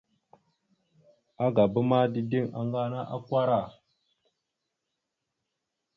Agaba 1.45 1.79
ma, 1.89 1.99
dideŋ 2.13 2.45
aŋga 2.59 2.79
ana 2.85 2.99
akwara. 3.15 3.61